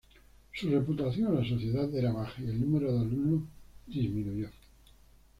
[0.51, 3.43] Su reputación en la sociedad era baja y el número de alumnos
[3.85, 4.49] disminuyó.